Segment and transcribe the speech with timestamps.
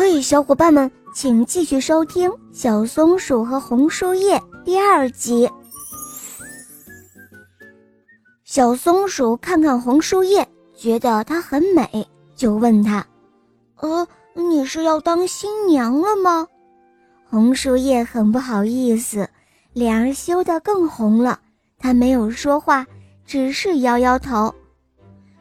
[0.00, 5.50] 嘿，小伙伴们，请继续收听《小松鼠和红树叶》第二集。
[8.44, 12.06] 小松鼠看看红树叶，觉得它很美，
[12.36, 13.04] 就问它
[13.82, 16.46] ：“呃，你是要当新娘了吗？”
[17.28, 19.28] 红树叶很不好意思，
[19.72, 21.40] 脸儿羞得更红了。
[21.76, 22.86] 他没有说话，
[23.26, 24.54] 只是摇摇头。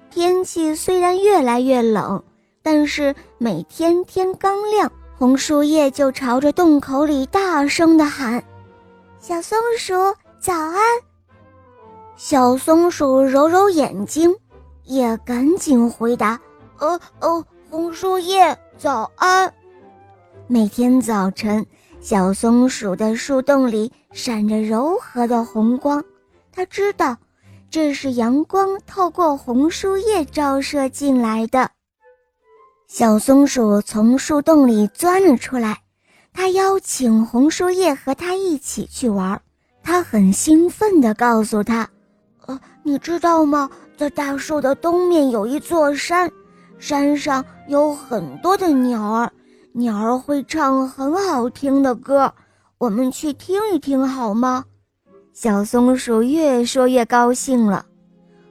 [0.09, 2.23] 天气虽然越来越冷。
[2.69, 8.43] 但是每天天刚亮，红树叶就朝着洞口里大声地喊
[9.21, 9.93] ：“小松鼠
[10.37, 10.77] 早安！”
[12.17, 14.35] 小松鼠揉揉眼睛，
[14.83, 16.37] 也赶紧回答
[16.79, 19.53] ：“呃哦，红树叶早安。”
[20.47, 21.65] 每天早晨，
[22.01, 26.03] 小松鼠的树洞里闪着柔和的红光，
[26.51, 27.15] 它知道
[27.69, 31.71] 这是阳光透过红树叶照射进来的。
[32.87, 35.77] 小松鼠从树洞里钻了出来，
[36.31, 39.39] 它邀请红树叶和它一起去玩。
[39.83, 41.87] 它很兴奋地告诉他
[42.47, 43.69] ：“呃，你知道吗？
[43.97, 46.31] 在大树的东面有一座山，
[46.79, 49.31] 山上有很多的鸟儿，
[49.73, 52.33] 鸟儿会唱很好听的歌，
[52.77, 54.63] 我们去听一听好吗？”
[55.33, 57.85] 小松鼠越说越高兴了，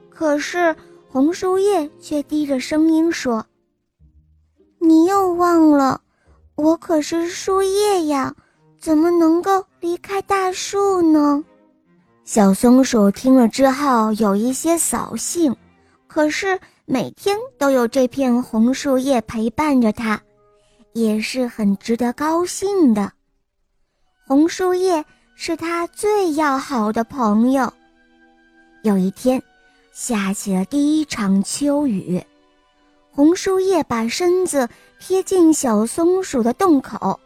[0.09, 0.75] 可是
[1.09, 3.43] 红树叶却低着声音说。
[4.79, 6.01] 你又忘了，
[6.55, 8.33] 我可是树叶呀，
[8.79, 11.43] 怎么能够离开大树呢？
[12.23, 15.55] 小松鼠听了之后有一些扫兴，
[16.07, 20.21] 可是每天都有这片红树叶陪伴着它，
[20.93, 23.11] 也是很值得高兴的。
[24.25, 25.03] 红树叶
[25.35, 27.71] 是它最要好的朋友。
[28.83, 29.41] 有一天，
[29.93, 32.21] 下起了第一场秋雨。
[33.17, 37.19] 红树叶把身子贴近小松鼠的洞口，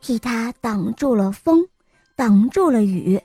[0.00, 1.68] 替它挡住了风，
[2.16, 3.20] 挡住了雨。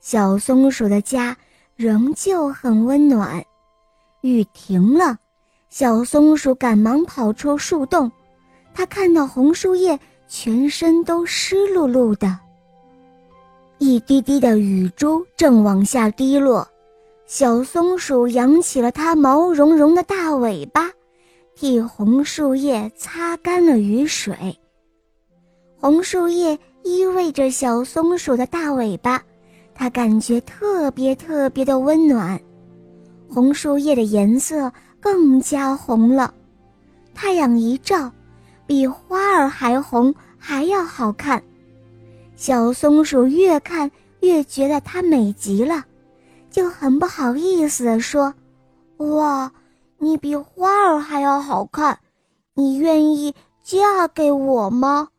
[0.00, 1.36] 小松鼠的家
[1.76, 3.40] 仍旧很温暖。
[4.22, 5.16] 雨停了，
[5.70, 8.10] 小松鼠赶忙跑出树洞。
[8.74, 12.36] 它看到红树叶全身都湿漉漉的，
[13.78, 16.66] 一滴滴的雨珠正往下滴落。
[17.28, 20.90] 小松鼠扬起了它毛茸茸的大尾巴。
[21.62, 24.34] 替红树叶擦干了雨水。
[25.78, 29.22] 红树叶依偎着小松鼠的大尾巴，
[29.72, 32.36] 它感觉特别特别的温暖。
[33.28, 36.34] 红树叶的颜色更加红了，
[37.14, 38.10] 太阳一照，
[38.66, 41.40] 比花儿还红，还要好看。
[42.34, 45.84] 小松鼠越看越觉得它美极了，
[46.50, 48.34] 就很不好意思地说
[48.98, 49.48] ：“哇！”
[50.04, 52.00] 你比花儿还要好看，
[52.54, 55.10] 你愿意嫁给我吗？